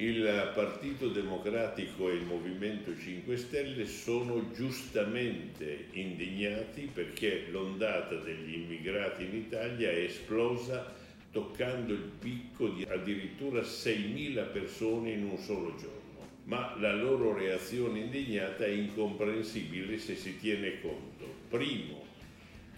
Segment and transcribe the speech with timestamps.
[0.00, 9.24] Il Partito Democratico e il Movimento 5 Stelle sono giustamente indignati perché l'ondata degli immigrati
[9.24, 10.94] in Italia è esplosa
[11.32, 16.28] toccando il picco di addirittura 6.000 persone in un solo giorno.
[16.44, 22.04] Ma la loro reazione indignata è incomprensibile se si tiene conto, primo,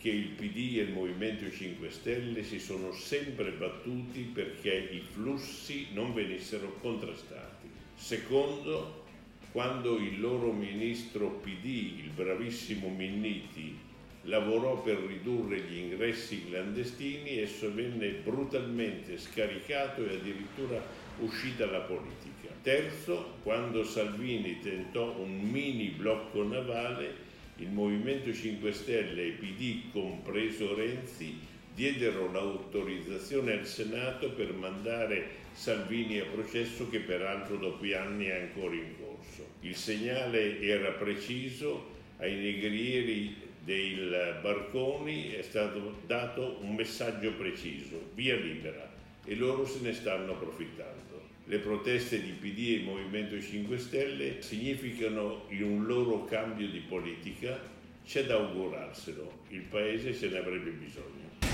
[0.01, 5.89] che il PD e il Movimento 5 Stelle si sono sempre battuti perché i flussi
[5.93, 7.69] non venissero contrastati.
[7.95, 9.05] Secondo,
[9.53, 13.77] quando il loro ministro PD, il bravissimo Minniti,
[14.23, 20.83] lavorò per ridurre gli ingressi clandestini, esso venne brutalmente scaricato e addirittura
[21.19, 22.49] uscì dalla politica.
[22.63, 27.29] Terzo, quando Salvini tentò un mini blocco navale,
[27.61, 31.39] il Movimento 5 Stelle e PD, compreso Renzi,
[31.75, 38.75] diedero l'autorizzazione al Senato per mandare Salvini a processo che peraltro dopo anni è ancora
[38.75, 39.47] in corso.
[39.61, 43.95] Il segnale era preciso, ai negrieri dei
[44.41, 48.91] barconi è stato dato un messaggio preciso, via libera,
[49.25, 50.99] e loro se ne stanno approfittando.
[51.45, 57.61] Le proteste di PD e Movimento 5 Stelle significano un loro cambio di politica,
[58.05, 61.50] c'è da augurarselo, il Paese se ne avrebbe bisogno.